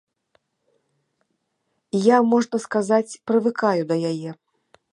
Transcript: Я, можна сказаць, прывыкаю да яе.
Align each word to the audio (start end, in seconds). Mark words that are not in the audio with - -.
Я, 2.05 2.17
можна 2.31 2.63
сказаць, 2.65 3.19
прывыкаю 3.33 3.81
да 3.93 3.99
яе. 4.13 4.31